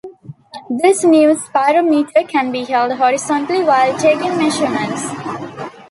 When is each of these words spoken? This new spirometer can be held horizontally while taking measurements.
This 0.81 1.03
new 1.03 1.35
spirometer 1.35 2.27
can 2.27 2.51
be 2.51 2.63
held 2.63 2.91
horizontally 2.93 3.63
while 3.63 3.95
taking 3.99 4.35
measurements. 4.35 5.05